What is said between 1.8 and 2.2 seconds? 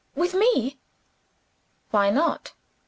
"Why